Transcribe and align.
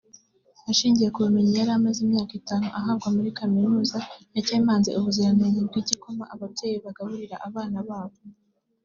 Ashingiye 0.71 1.09
ku 1.13 1.19
bumenyi 1.25 1.51
yari 1.59 1.71
amaze 1.77 1.99
imyaka 2.05 2.33
itanu 2.41 2.67
ahabwa 2.79 3.07
muri 3.15 3.29
kaminuza 3.39 3.97
yakemanze 4.35 4.89
ubuziranenge 4.97 5.59
bw’igikoma 5.67 6.23
ababyeyi 6.33 6.77
bagaburira 6.85 7.35
abana 7.47 7.79
babo 7.89 8.17